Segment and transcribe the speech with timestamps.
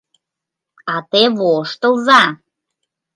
[0.93, 2.23] —А те воштылза!